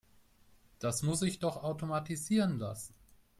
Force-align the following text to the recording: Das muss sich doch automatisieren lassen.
Das 0.79 1.03
muss 1.03 1.19
sich 1.19 1.37
doch 1.37 1.57
automatisieren 1.61 2.57
lassen. 2.57 2.95